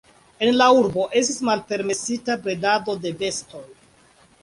En 0.45 0.55
la 0.61 0.69
urbo 0.77 1.05
estis 1.21 1.37
malpermesita 1.51 2.39
bredado 2.49 2.99
de 3.07 3.17
bestoj. 3.25 3.67